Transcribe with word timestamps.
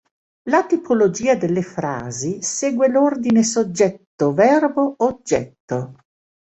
La 0.49 0.65
tipologia 0.65 1.35
delle 1.37 1.61
frasi 1.61 2.41
segue 2.41 2.87
l'ordine 2.89 3.43
Soggetto 3.43 4.33
Verbo 4.33 4.95
Oggetto. 4.97 5.93